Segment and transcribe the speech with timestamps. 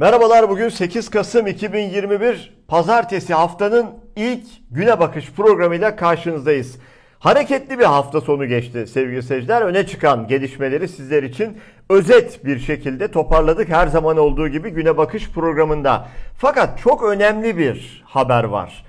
[0.00, 6.78] Merhabalar bugün 8 Kasım 2021 Pazartesi haftanın ilk güne bakış programıyla karşınızdayız.
[7.18, 9.62] Hareketli bir hafta sonu geçti sevgili seyirciler.
[9.62, 11.58] Öne çıkan gelişmeleri sizler için
[11.90, 16.08] özet bir şekilde toparladık her zaman olduğu gibi güne bakış programında.
[16.38, 18.84] Fakat çok önemli bir haber var.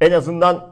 [0.00, 0.68] En azından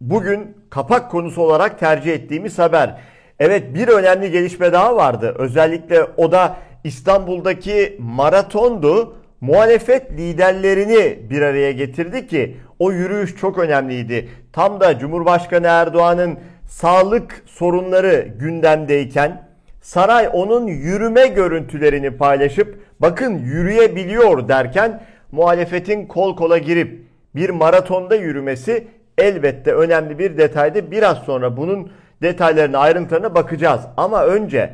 [0.00, 3.00] bugün kapak konusu olarak tercih ettiğimiz haber.
[3.38, 5.34] Evet bir önemli gelişme daha vardı.
[5.38, 14.28] Özellikle o da İstanbul'daki maratondu muhalefet liderlerini bir araya getirdi ki o yürüyüş çok önemliydi.
[14.52, 19.42] Tam da Cumhurbaşkanı Erdoğan'ın sağlık sorunları gündemdeyken
[19.80, 27.02] saray onun yürüme görüntülerini paylaşıp bakın yürüyebiliyor derken muhalefetin kol kola girip
[27.34, 28.86] bir maratonda yürümesi
[29.18, 30.90] elbette önemli bir detaydı.
[30.90, 31.90] Biraz sonra bunun
[32.22, 33.80] detaylarına ayrıntılarına bakacağız.
[33.96, 34.70] Ama önce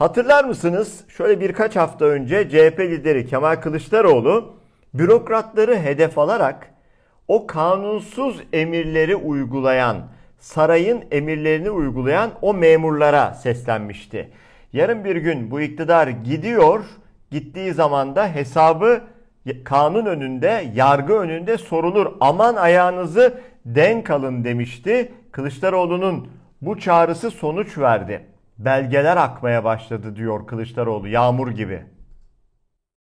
[0.00, 1.04] Hatırlar mısınız?
[1.08, 4.54] Şöyle birkaç hafta önce CHP lideri Kemal Kılıçdaroğlu
[4.94, 6.70] bürokratları hedef alarak
[7.28, 9.96] o kanunsuz emirleri uygulayan,
[10.38, 14.30] sarayın emirlerini uygulayan o memurlara seslenmişti.
[14.72, 16.84] Yarın bir gün bu iktidar gidiyor,
[17.30, 19.00] gittiği zaman da hesabı
[19.64, 22.06] kanun önünde, yargı önünde sorulur.
[22.20, 25.12] Aman ayağınızı denk alın demişti.
[25.32, 26.28] Kılıçdaroğlu'nun
[26.62, 28.29] bu çağrısı sonuç verdi
[28.64, 31.86] belgeler akmaya başladı diyor Kılıçdaroğlu yağmur gibi.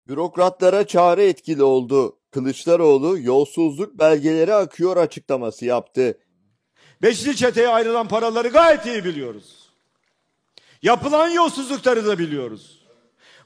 [0.09, 2.19] Bürokratlara çağrı etkili oldu.
[2.31, 6.19] Kılıçdaroğlu yolsuzluk belgeleri akıyor açıklaması yaptı.
[7.03, 9.69] Beşli çeteye ayrılan paraları gayet iyi biliyoruz.
[10.83, 12.85] Yapılan yolsuzlukları da biliyoruz.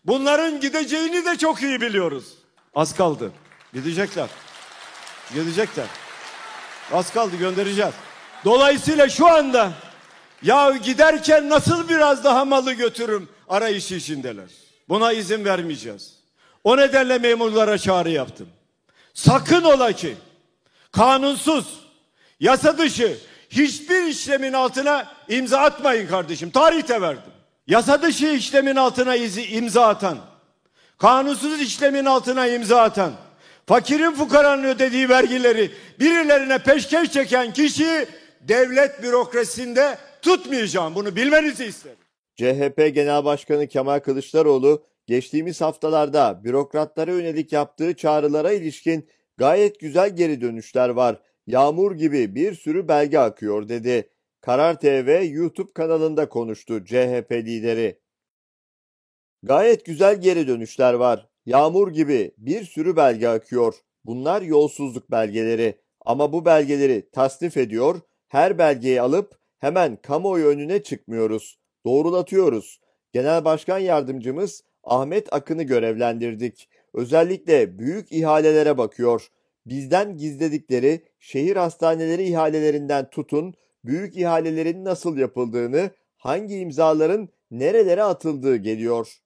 [0.05, 2.34] Bunların gideceğini de çok iyi biliyoruz.
[2.75, 3.33] Az kaldı.
[3.72, 4.28] Gidecekler.
[5.34, 5.87] Gidecekler.
[6.93, 7.95] Az kaldı göndereceğiz.
[8.45, 9.72] Dolayısıyla şu anda
[10.42, 14.48] ya giderken nasıl biraz daha malı götürürüm arayışı içindeler.
[14.88, 16.15] Buna izin vermeyeceğiz.
[16.65, 18.48] O nedenle memurlara çağrı yaptım.
[19.15, 20.16] Sakın ola ki
[20.93, 21.81] kanunsuz,
[22.41, 23.19] yasa dışı
[23.50, 26.50] hiçbir işlemin altına imza atmayın kardeşim.
[26.50, 27.32] Tarihte verdim.
[27.66, 30.19] Yasa dışı işlemin altına izi, imza atan,
[30.98, 33.12] kanunsuz işlemin altına imza atan,
[33.66, 38.09] fakirin fukaranın ödediği vergileri birilerine peşkeş çeken kişi
[38.41, 40.95] devlet bürokrasisinde tutmayacağım.
[40.95, 41.99] Bunu bilmenizi isterim.
[42.37, 50.41] CHP Genel Başkanı Kemal Kılıçdaroğlu geçtiğimiz haftalarda bürokratlara yönelik yaptığı çağrılara ilişkin gayet güzel geri
[50.41, 51.21] dönüşler var.
[51.47, 54.11] Yağmur gibi bir sürü belge akıyor dedi.
[54.41, 58.01] Karar TV YouTube kanalında konuştu CHP lideri.
[59.43, 61.28] Gayet güzel geri dönüşler var.
[61.47, 63.75] Yağmur gibi bir sürü belge akıyor.
[64.05, 65.81] Bunlar yolsuzluk belgeleri.
[66.01, 71.59] Ama bu belgeleri tasnif ediyor, her belgeyi alıp hemen kamuoyu önüne çıkmıyoruz.
[71.87, 72.81] Doğrulatıyoruz.
[73.13, 76.69] Genel Başkan Yardımcımız Ahmet Akın'ı görevlendirdik.
[76.95, 79.29] Özellikle büyük ihalelere bakıyor.
[79.67, 83.55] Bizden gizledikleri şehir hastaneleri ihalelerinden tutun,
[83.85, 89.19] büyük ihalelerin nasıl yapıldığını, hangi imzaların nerelere atıldığı geliyor.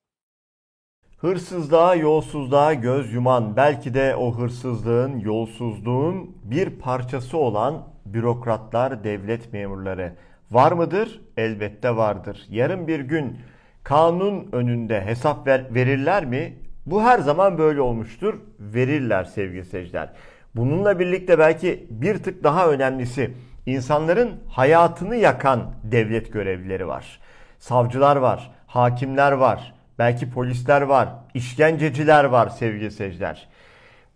[1.17, 10.13] Hırsızlığa, yolsuzluğa göz yuman, belki de o hırsızlığın, yolsuzluğun bir parçası olan bürokratlar, devlet memurları
[10.51, 11.21] var mıdır?
[11.37, 12.47] Elbette vardır.
[12.51, 13.39] Yarın bir gün
[13.85, 16.59] kanun önünde hesap ver, verirler mi?
[16.87, 18.35] Bu her zaman böyle olmuştur.
[18.61, 20.09] Verirler sevgili seyirciler.
[20.57, 23.31] Bununla birlikte belki bir tık daha önemlisi
[23.67, 27.21] insanların hayatını yakan devlet görevlileri var.
[27.59, 33.49] Savcılar var, hakimler var, belki polisler var, işkenceciler var sevgili seyirciler.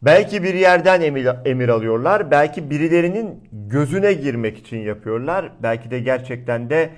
[0.03, 2.31] Belki bir yerden emir, emir alıyorlar.
[2.31, 5.53] Belki birilerinin gözüne girmek için yapıyorlar.
[5.63, 6.91] Belki de gerçekten de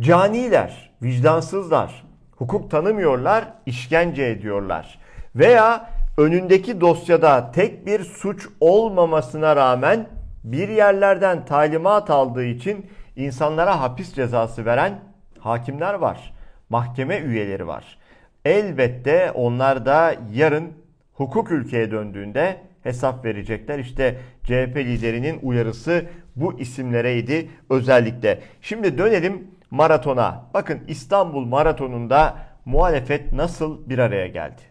[0.00, 2.04] caniler, vicdansızlar.
[2.36, 4.98] Hukuk tanımıyorlar, işkence ediyorlar.
[5.36, 10.06] Veya önündeki dosyada tek bir suç olmamasına rağmen
[10.44, 12.86] bir yerlerden talimat aldığı için
[13.16, 15.00] insanlara hapis cezası veren
[15.38, 16.34] hakimler var.
[16.68, 17.98] Mahkeme üyeleri var.
[18.44, 20.81] Elbette onlar da yarın
[21.12, 23.78] hukuk ülkeye döndüğünde hesap verecekler.
[23.78, 26.04] İşte CHP liderinin uyarısı
[26.36, 28.40] bu isimlereydi özellikle.
[28.60, 30.50] Şimdi dönelim maratona.
[30.54, 34.62] Bakın İstanbul maratonunda muhalefet nasıl bir araya geldi?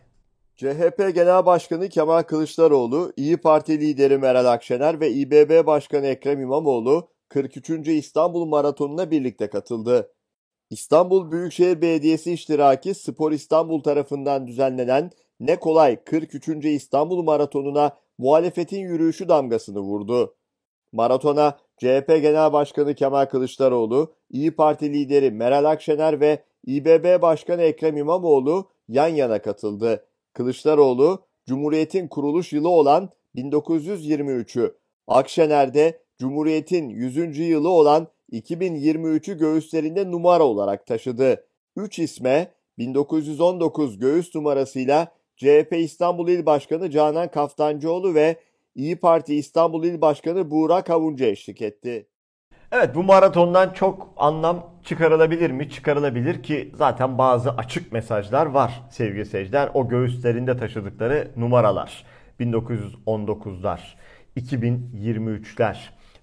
[0.56, 7.08] CHP Genel Başkanı Kemal Kılıçdaroğlu, İyi Parti lideri Meral Akşener ve İBB Başkanı Ekrem İmamoğlu
[7.30, 7.88] 43.
[7.88, 10.12] İstanbul Maratonu'na birlikte katıldı.
[10.70, 15.12] İstanbul Büyükşehir Belediyesi iştiraki Spor İstanbul tarafından düzenlenen
[15.42, 16.66] ne kolay 43.
[16.66, 20.36] İstanbul Maratonu'na muhalefetin yürüyüşü damgasını vurdu.
[20.92, 27.98] Maratona CHP Genel Başkanı Kemal Kılıçdaroğlu, İyi Parti lideri Meral Akşener ve İBB Başkanı Ekrem
[27.98, 30.06] İmamoğlu yan yana katıldı.
[30.34, 34.76] Kılıçdaroğlu, Cumhuriyet'in kuruluş yılı olan 1923'ü,
[35.08, 37.40] Akşener'de Cumhuriyet'in 100.
[37.40, 41.46] yılı olan 2023'ü göğüslerinde numara olarak taşıdı.
[41.76, 48.36] Üç isme 1919 göğüs numarasıyla CHP İstanbul İl Başkanı Canan Kaftancıoğlu ve
[48.76, 52.08] İyi Parti İstanbul İl Başkanı Buğra Kavuncu eşlik etti.
[52.72, 55.70] Evet bu maratondan çok anlam çıkarılabilir mi?
[55.70, 59.70] Çıkarılabilir ki zaten bazı açık mesajlar var sevgili seyirciler.
[59.74, 62.06] O göğüslerinde taşıdıkları numaralar.
[62.40, 63.80] 1919'lar,
[64.38, 65.76] 2023'ler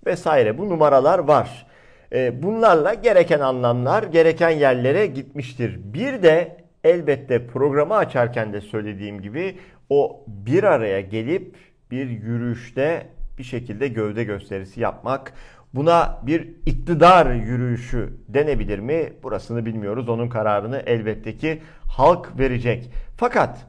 [0.06, 1.66] vesaire bu numaralar var.
[2.12, 5.80] E, bunlarla gereken anlamlar gereken yerlere gitmiştir.
[5.94, 9.56] Bir de elbette programı açarken de söylediğim gibi
[9.90, 11.56] o bir araya gelip
[11.90, 13.06] bir yürüyüşte
[13.38, 15.32] bir şekilde gövde gösterisi yapmak.
[15.74, 19.12] Buna bir iktidar yürüyüşü denebilir mi?
[19.22, 20.08] Burasını bilmiyoruz.
[20.08, 22.90] Onun kararını elbette ki halk verecek.
[23.16, 23.66] Fakat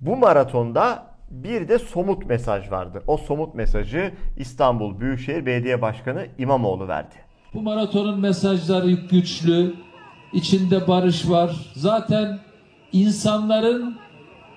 [0.00, 3.02] bu maratonda bir de somut mesaj vardı.
[3.06, 7.14] O somut mesajı İstanbul Büyükşehir Belediye Başkanı İmamoğlu verdi.
[7.54, 9.74] Bu maratonun mesajları güçlü,
[10.32, 11.56] içinde barış var.
[11.74, 12.38] Zaten
[12.92, 13.96] insanların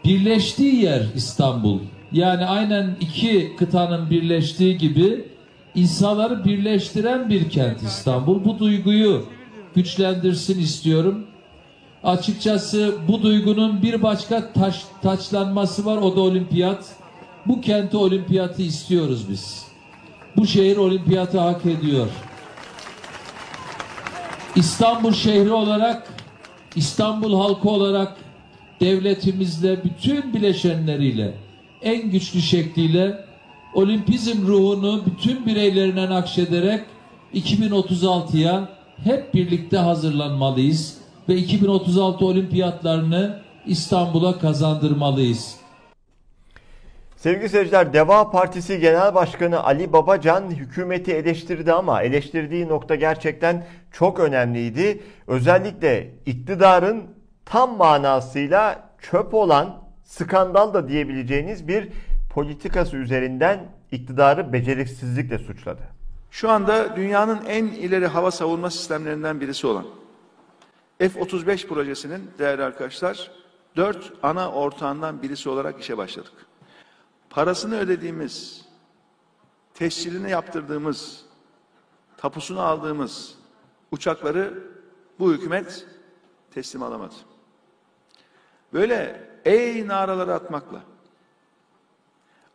[0.05, 1.79] birleştiği yer İstanbul.
[2.11, 5.25] Yani aynen iki kıtanın birleştiği gibi
[5.75, 8.45] insanları birleştiren bir kent İstanbul.
[8.45, 9.25] Bu duyguyu
[9.75, 11.25] güçlendirsin istiyorum.
[12.03, 16.85] Açıkçası bu duygunun bir başka taş, taçlanması var o da olimpiyat.
[17.45, 19.65] Bu kenti olimpiyatı istiyoruz biz.
[20.37, 22.07] Bu şehir olimpiyatı hak ediyor.
[24.55, 26.13] İstanbul şehri olarak,
[26.75, 28.17] İstanbul halkı olarak
[28.81, 31.33] devletimizle, bütün bileşenleriyle
[31.81, 33.25] en güçlü şekliyle
[33.73, 36.81] olimpizm ruhunu bütün bireylerine nakşederek
[37.33, 38.69] 2036'ya
[39.03, 40.97] hep birlikte hazırlanmalıyız
[41.29, 45.55] ve 2036 olimpiyatlarını İstanbul'a kazandırmalıyız.
[47.25, 54.19] Sevgili seyirciler, Deva Partisi Genel Başkanı Ali Babacan hükümeti eleştirdi ama eleştirdiği nokta gerçekten çok
[54.19, 55.03] önemliydi.
[55.27, 57.03] Özellikle iktidarın
[57.45, 61.89] tam manasıyla çöp olan skandal da diyebileceğiniz bir
[62.33, 63.59] politikası üzerinden
[63.91, 65.81] iktidarı beceriksizlikle suçladı.
[66.31, 69.85] Şu anda dünyanın en ileri hava savunma sistemlerinden birisi olan
[70.99, 73.31] F-35 projesinin değerli arkadaşlar
[73.75, 76.44] dört ana ortağından birisi olarak işe başladık.
[77.35, 78.65] Parasını ödediğimiz,
[79.73, 81.25] tescilini yaptırdığımız,
[82.17, 83.35] tapusunu aldığımız
[83.91, 84.63] uçakları
[85.19, 85.87] bu hükümet
[86.51, 87.13] teslim alamadı.
[88.73, 90.81] Böyle ey naraları atmakla,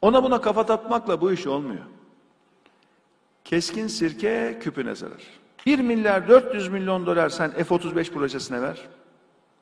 [0.02, 1.84] ona buna kafa tatmakla bu iş olmuyor.
[3.44, 5.22] Keskin sirke küpüne zarar.
[5.66, 8.88] 1 milyar 400 milyon dolar sen F-35 projesine ver,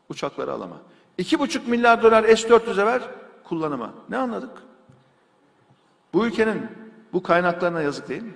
[0.08, 0.76] uçakları alama.
[1.18, 3.02] 2,5 milyar dolar S-400'e ver,
[3.44, 3.94] kullanıma.
[4.08, 4.67] Ne anladık?
[6.12, 6.66] Bu ülkenin
[7.12, 8.34] bu kaynaklarına yazık değil mi?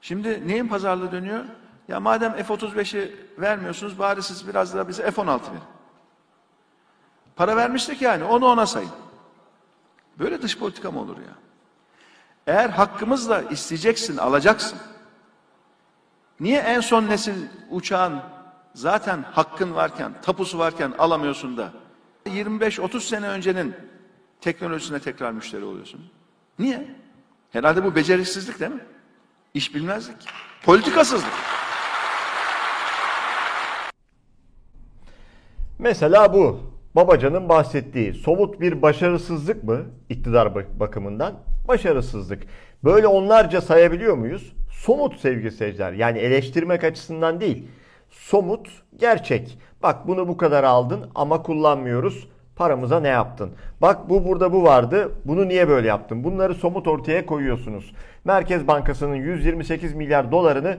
[0.00, 1.44] Şimdi neyin pazarlığı dönüyor?
[1.88, 5.62] Ya madem F-35'i vermiyorsunuz bari siz biraz daha bize F-16 verin.
[7.36, 8.90] Para vermiştik yani onu ona sayın.
[10.18, 11.34] Böyle dış politika mı olur ya?
[12.46, 14.78] Eğer hakkımızla isteyeceksin, alacaksın.
[16.40, 18.20] Niye en son nesil uçağın
[18.74, 21.72] zaten hakkın varken, tapusu varken alamıyorsun da
[22.26, 23.74] 25-30 sene öncenin
[24.40, 26.10] teknolojisine tekrar müşteri oluyorsun?
[26.58, 26.86] Niye?
[27.50, 28.84] Herhalde bu beceriksizlik değil mi?
[29.54, 30.16] İş bilmezlik.
[30.64, 31.32] Politikasızlık.
[35.78, 36.72] Mesela bu.
[36.96, 41.34] Babacan'ın bahsettiği somut bir başarısızlık mı iktidar bakımından?
[41.68, 42.42] Başarısızlık.
[42.84, 44.52] Böyle onlarca sayabiliyor muyuz?
[44.70, 45.92] Somut sevgili seyirciler.
[45.92, 47.68] Yani eleştirmek açısından değil.
[48.10, 49.58] Somut, gerçek.
[49.82, 52.28] Bak bunu bu kadar aldın ama kullanmıyoruz.
[52.62, 53.52] Paramıza ne yaptın?
[53.80, 55.12] Bak bu burada bu vardı.
[55.24, 56.24] Bunu niye böyle yaptın?
[56.24, 57.94] Bunları somut ortaya koyuyorsunuz.
[58.24, 60.78] Merkez Bankası'nın 128 milyar dolarını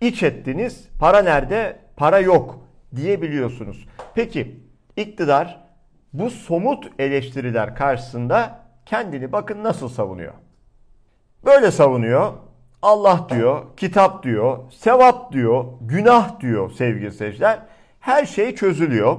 [0.00, 0.88] iç ettiniz.
[1.00, 1.76] Para nerede?
[1.96, 2.58] Para yok
[2.96, 3.86] diyebiliyorsunuz.
[4.14, 4.60] Peki
[4.96, 5.60] iktidar
[6.12, 10.32] bu somut eleştiriler karşısında kendini bakın nasıl savunuyor.
[11.44, 12.32] Böyle savunuyor.
[12.82, 17.58] Allah diyor, kitap diyor, sevap diyor, günah diyor sevgili seyirciler.
[18.00, 19.16] Her şey çözülüyor.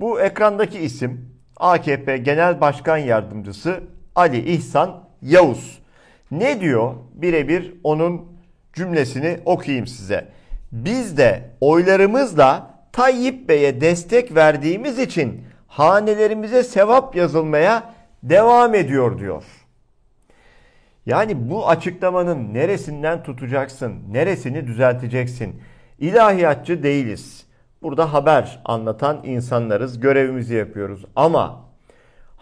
[0.00, 3.80] Bu ekrandaki isim AKP Genel Başkan Yardımcısı
[4.14, 5.78] Ali İhsan Yavuz.
[6.30, 6.94] Ne diyor?
[7.14, 8.22] Birebir onun
[8.72, 10.28] cümlesini okuyayım size.
[10.72, 19.44] Biz de oylarımızla Tayyip Bey'e destek verdiğimiz için hanelerimize sevap yazılmaya devam ediyor diyor.
[21.06, 25.62] Yani bu açıklamanın neresinden tutacaksın, neresini düzelteceksin?
[25.98, 27.49] İlahiyatçı değiliz.
[27.82, 31.04] Burada haber anlatan insanlarız, görevimizi yapıyoruz.
[31.16, 31.70] Ama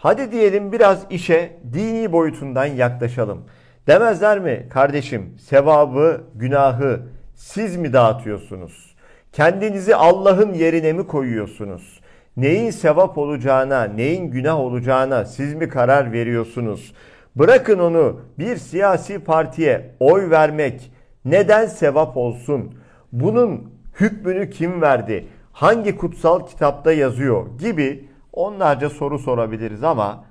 [0.01, 3.41] Hadi diyelim biraz işe dini boyutundan yaklaşalım.
[3.87, 7.01] Demezler mi kardeşim sevabı, günahı
[7.35, 8.95] siz mi dağıtıyorsunuz?
[9.33, 11.99] Kendinizi Allah'ın yerine mi koyuyorsunuz?
[12.37, 16.93] Neyin sevap olacağına, neyin günah olacağına siz mi karar veriyorsunuz?
[17.35, 20.91] Bırakın onu bir siyasi partiye oy vermek
[21.25, 22.73] neden sevap olsun?
[23.11, 25.27] Bunun hükmünü kim verdi?
[25.51, 30.25] Hangi kutsal kitapta yazıyor gibi onlarca soru sorabiliriz ama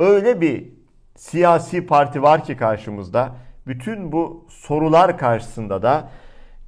[0.00, 0.68] öyle bir
[1.16, 3.32] siyasi parti var ki karşımızda
[3.66, 6.08] bütün bu sorular karşısında da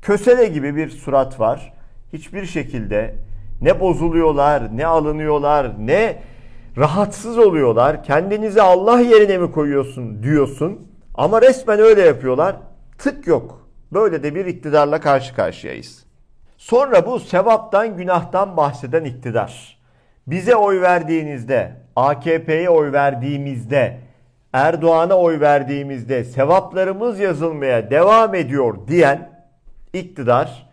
[0.02, 1.72] kösele gibi bir surat var.
[2.12, 3.14] Hiçbir şekilde
[3.60, 6.22] ne bozuluyorlar, ne alınıyorlar, ne
[6.76, 8.04] rahatsız oluyorlar.
[8.04, 10.88] Kendinizi Allah yerine mi koyuyorsun diyorsun.
[11.14, 12.56] Ama resmen öyle yapıyorlar.
[12.98, 13.68] Tık yok.
[13.92, 16.11] Böyle de bir iktidarla karşı karşıyayız.
[16.62, 19.78] Sonra bu sevaptan günahtan bahseden iktidar.
[20.26, 23.98] Bize oy verdiğinizde, AKP'ye oy verdiğimizde,
[24.52, 29.30] Erdoğan'a oy verdiğimizde sevaplarımız yazılmaya devam ediyor diyen
[29.92, 30.66] iktidar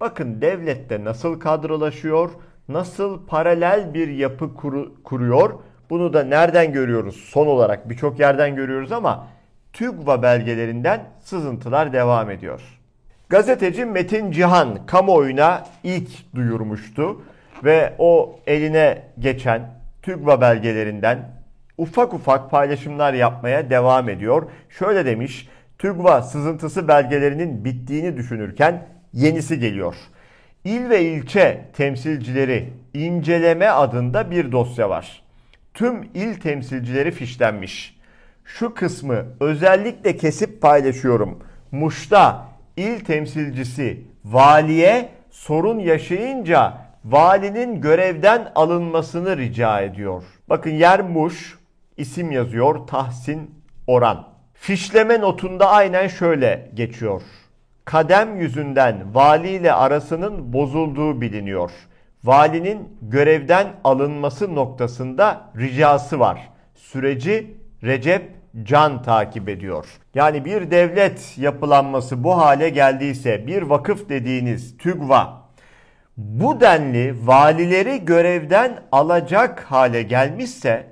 [0.00, 2.30] bakın devlette nasıl kadrolaşıyor,
[2.68, 5.58] nasıl paralel bir yapı kuru, kuruyor.
[5.90, 7.16] Bunu da nereden görüyoruz?
[7.16, 9.26] Son olarak birçok yerden görüyoruz ama
[9.72, 12.79] TÜGVA belgelerinden sızıntılar devam ediyor.
[13.30, 17.22] Gazeteci Metin Cihan kamuoyuna ilk duyurmuştu
[17.64, 19.70] ve o eline geçen
[20.02, 21.30] TÜGVA belgelerinden
[21.78, 24.50] ufak ufak paylaşımlar yapmaya devam ediyor.
[24.70, 29.94] Şöyle demiş, TÜGVA sızıntısı belgelerinin bittiğini düşünürken yenisi geliyor.
[30.64, 35.22] İl ve ilçe temsilcileri inceleme adında bir dosya var.
[35.74, 38.00] Tüm il temsilcileri fişlenmiş.
[38.44, 41.38] Şu kısmı özellikle kesip paylaşıyorum.
[41.72, 42.49] Muş'ta
[42.80, 46.72] il temsilcisi valiye sorun yaşayınca
[47.04, 50.22] valinin görevden alınmasını rica ediyor.
[50.48, 51.58] Bakın yer Muş,
[51.96, 53.50] isim yazıyor Tahsin
[53.86, 54.28] Oran.
[54.54, 57.22] Fişleme notunda aynen şöyle geçiyor.
[57.84, 61.70] Kadem yüzünden valiyle arasının bozulduğu biliniyor.
[62.24, 66.48] Valinin görevden alınması noktasında ricası var.
[66.74, 69.86] Süreci Recep Can takip ediyor.
[70.14, 75.40] Yani bir devlet yapılanması bu hale geldiyse bir vakıf dediğiniz TÜGVA
[76.16, 80.86] bu denli valileri görevden alacak hale gelmişse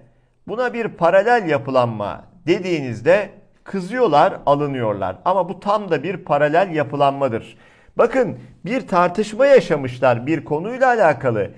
[0.48, 3.30] buna bir paralel yapılanma dediğinizde
[3.64, 5.16] kızıyorlar, alınıyorlar.
[5.24, 7.58] Ama bu tam da bir paralel yapılanmadır.
[7.96, 11.50] Bakın bir tartışma yaşamışlar bir konuyla alakalı.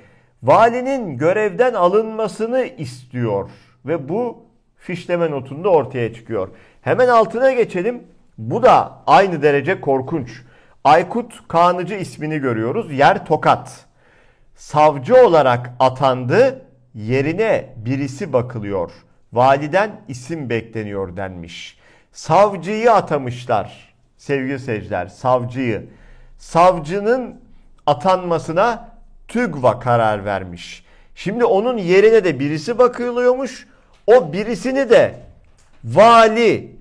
[0.43, 3.51] Valinin görevden alınmasını istiyor
[3.87, 4.50] ve bu
[4.81, 6.49] fişleme notunda ortaya çıkıyor.
[6.83, 8.03] Hemen altına geçelim.
[8.39, 10.43] Bu da aynı derece korkunç.
[10.85, 12.93] Aykut Kanıcı ismini görüyoruz.
[12.93, 13.87] Yer Tokat.
[14.57, 16.63] Savcı olarak atandı.
[16.95, 18.91] Yerine birisi bakılıyor.
[19.33, 21.79] Validen isim bekleniyor denmiş.
[22.13, 25.07] Savcıyı atamışlar sevgili seyirciler.
[25.07, 25.87] Savcıyı.
[26.39, 27.41] Savcının
[27.87, 28.89] atanmasına
[29.29, 30.85] TÜGVA karar vermiş.
[31.15, 33.67] Şimdi onun yerine de birisi bakılıyormuş.
[34.11, 35.15] O birisini de
[35.85, 36.77] vali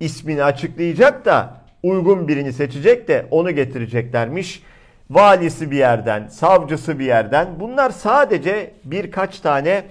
[0.00, 4.62] ismini açıklayacak da uygun birini seçecek de onu getireceklermiş.
[5.10, 7.48] Valisi bir yerden, savcısı bir yerden.
[7.60, 9.84] Bunlar sadece birkaç tane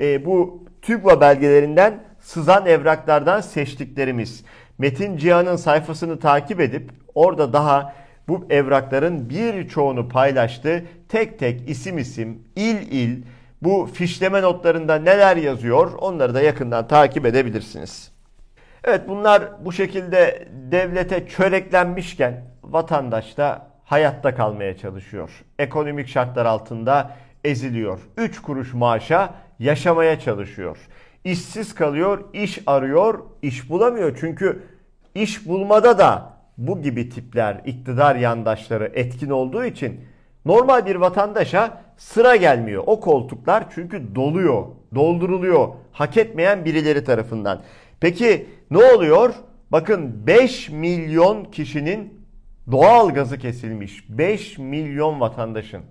[0.00, 4.44] e, bu TÜGVA belgelerinden sızan evraklardan seçtiklerimiz.
[4.78, 7.94] Metin Cihan'ın sayfasını takip edip orada daha
[8.28, 10.84] bu evrakların birçoğunu paylaştı.
[11.08, 13.22] Tek tek isim isim, il il
[13.62, 18.12] bu fişleme notlarında neler yazıyor onları da yakından takip edebilirsiniz.
[18.84, 25.44] Evet bunlar bu şekilde devlete çöreklenmişken vatandaş da hayatta kalmaya çalışıyor.
[25.58, 27.98] Ekonomik şartlar altında eziliyor.
[28.16, 30.78] 3 kuruş maaşa yaşamaya çalışıyor.
[31.24, 34.16] İşsiz kalıyor, iş arıyor, iş bulamıyor.
[34.20, 34.62] Çünkü
[35.14, 40.00] iş bulmada da bu gibi tipler, iktidar yandaşları etkin olduğu için
[40.44, 42.82] normal bir vatandaşa sıra gelmiyor.
[42.86, 47.62] O koltuklar çünkü doluyor, dolduruluyor hak etmeyen birileri tarafından.
[48.00, 49.34] Peki ne oluyor?
[49.72, 52.26] Bakın 5 milyon kişinin
[52.70, 54.04] doğal gazı kesilmiş.
[54.08, 55.82] 5 milyon vatandaşın.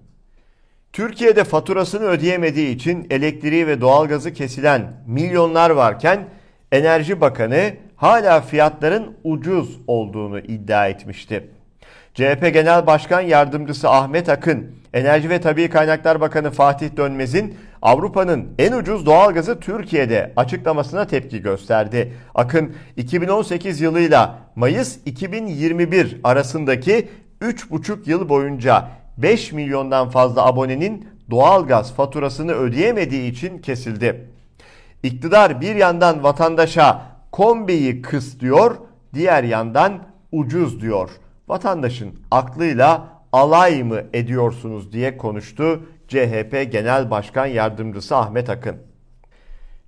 [0.94, 6.28] Türkiye'de faturasını ödeyemediği için elektriği ve doğalgazı kesilen milyonlar varken
[6.72, 11.50] Enerji Bakanı hala fiyatların ucuz olduğunu iddia etmişti.
[12.14, 18.72] CHP Genel Başkan Yardımcısı Ahmet Akın, Enerji ve Tabi Kaynaklar Bakanı Fatih Dönmez'in Avrupa'nın en
[18.72, 22.14] ucuz doğalgazı Türkiye'de açıklamasına tepki gösterdi.
[22.36, 27.10] Akın 2018 yılıyla Mayıs 2021 arasındaki
[27.42, 28.88] 3,5 yıl boyunca
[29.18, 34.30] 5 milyondan fazla abonenin doğalgaz faturasını ödeyemediği için kesildi.
[35.04, 38.76] İktidar bir yandan vatandaşa kombiyi kıs diyor,
[39.14, 39.94] diğer yandan
[40.32, 41.10] ucuz diyor.
[41.48, 48.78] Vatandaşın aklıyla alay mı ediyorsunuz diye konuştu CHP Genel Başkan Yardımcısı Ahmet Akın.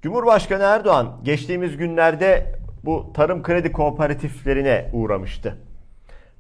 [0.02, 5.58] Cumhurbaşkanı Erdoğan geçtiğimiz günlerde bu tarım kredi kooperatiflerine uğramıştı.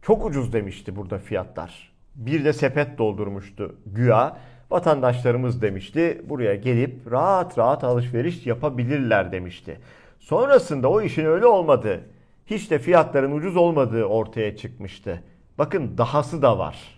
[0.01, 1.91] Çok ucuz demişti burada fiyatlar.
[2.15, 4.37] Bir de sepet doldurmuştu güya.
[4.71, 9.79] Vatandaşlarımız demişti buraya gelip rahat rahat alışveriş yapabilirler demişti.
[10.19, 12.01] Sonrasında o işin öyle olmadı.
[12.45, 15.23] Hiç de fiyatların ucuz olmadığı ortaya çıkmıştı.
[15.57, 16.96] Bakın dahası da var.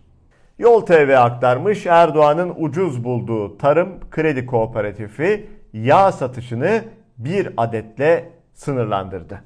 [0.59, 6.83] Yol TV aktarmış Erdoğan'ın ucuz bulduğu tarım kredi kooperatifi yağ satışını
[7.17, 9.41] bir adetle sınırlandırdı.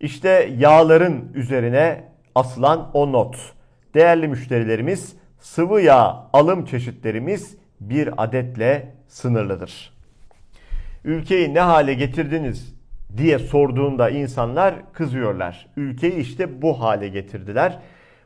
[0.00, 3.36] İşte yağların üzerine asılan o not.
[3.94, 9.92] Değerli müşterilerimiz sıvı yağ alım çeşitlerimiz bir adetle sınırlıdır.
[11.04, 12.74] Ülkeyi ne hale getirdiniz
[13.16, 15.66] diye sorduğunda insanlar kızıyorlar.
[15.76, 17.78] Ülkeyi işte bu hale getirdiler.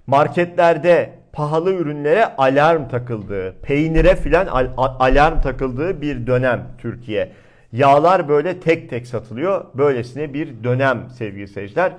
[0.06, 7.32] Marketlerde pahalı ürünlere alarm takıldığı, peynire filan alarm takıldığı bir dönem Türkiye.
[7.72, 9.64] Yağlar böyle tek tek satılıyor.
[9.74, 11.92] Böylesine bir dönem sevgili seyirciler.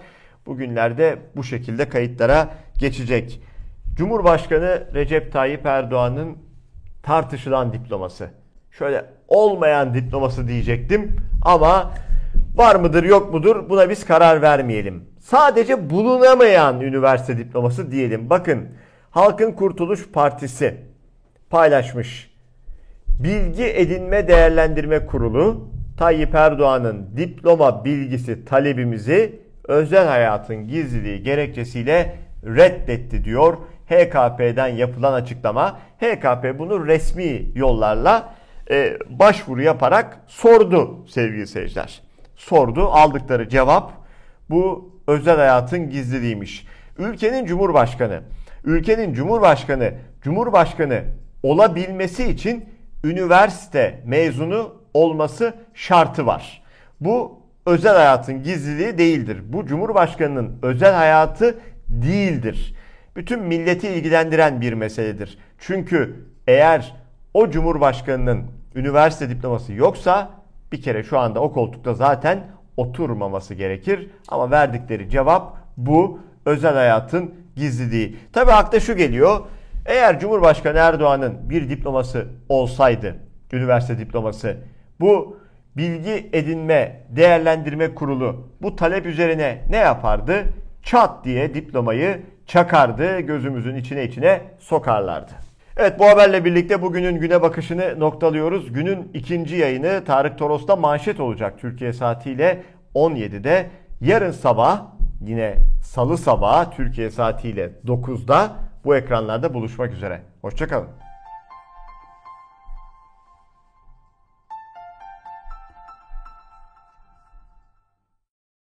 [0.45, 3.41] Bugünlerde bu şekilde kayıtlara geçecek.
[3.95, 6.37] Cumhurbaşkanı Recep Tayyip Erdoğan'ın
[7.03, 8.29] tartışılan diploması.
[8.71, 11.91] Şöyle olmayan diploması diyecektim ama
[12.55, 15.03] var mıdır yok mudur buna biz karar vermeyelim.
[15.19, 18.29] Sadece bulunamayan üniversite diploması diyelim.
[18.29, 18.67] Bakın
[19.17, 20.77] Halkın Kurtuluş Partisi
[21.49, 22.31] paylaşmış.
[23.07, 33.57] Bilgi Edinme Değerlendirme Kurulu Tayyip Erdoğan'ın diploma bilgisi talebimizi özel hayatın gizliliği gerekçesiyle reddetti diyor.
[33.89, 35.79] HKP'den yapılan açıklama.
[35.99, 38.33] HKP bunu resmi yollarla
[38.71, 42.01] e, başvuru yaparak sordu sevgili seyirciler.
[42.35, 42.87] Sordu.
[42.87, 43.93] Aldıkları cevap
[44.49, 46.67] bu özel hayatın gizliliğiymiş.
[46.97, 48.21] Ülkenin Cumhurbaşkanı,
[48.67, 51.03] ülkenin Cumhurbaşkanı, Cumhurbaşkanı
[51.43, 52.65] olabilmesi için
[53.03, 56.63] üniversite mezunu olması şartı var.
[57.01, 59.37] Bu özel hayatın gizliliği değildir.
[59.45, 62.75] Bu Cumhurbaşkanının özel hayatı değildir.
[63.15, 65.37] Bütün milleti ilgilendiren bir meseledir.
[65.59, 66.15] Çünkü
[66.47, 66.95] eğer
[67.33, 68.43] o Cumhurbaşkanının
[68.75, 70.29] üniversite diploması yoksa
[70.71, 72.43] bir kere şu anda o koltukta zaten
[72.77, 74.09] oturmaması gerekir.
[74.27, 78.17] Ama verdikleri cevap bu özel hayatın gizliliği.
[78.33, 79.39] Tabi akla şu geliyor.
[79.85, 83.15] Eğer Cumhurbaşkanı Erdoğan'ın bir diploması olsaydı,
[83.53, 84.57] üniversite diploması,
[84.99, 85.37] bu
[85.77, 90.43] bilgi edinme, değerlendirme kurulu bu talep üzerine ne yapardı?
[90.83, 95.31] Çat diye diplomayı çakardı, gözümüzün içine içine sokarlardı.
[95.77, 98.73] Evet bu haberle birlikte bugünün güne bakışını noktalıyoruz.
[98.73, 102.63] Günün ikinci yayını Tarık Toros'ta manşet olacak Türkiye saatiyle
[102.95, 103.69] 17'de.
[104.01, 110.21] Yarın sabah yine salı sabahı Türkiye saatiyle 9'da bu ekranlarda buluşmak üzere.
[110.41, 111.06] Hoşçakalın.